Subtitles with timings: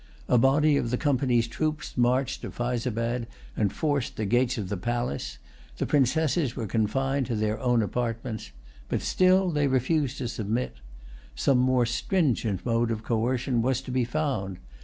[0.27, 4.75] A body of the Company's troops marched to Fyzabad, and forced the gates of the
[4.75, 5.37] palace.
[5.77, 8.49] The Princesses were confined to their own apartments.
[8.89, 10.77] But still they refused to submit.
[11.35, 14.57] Some more stringent mode of coercion was to be found.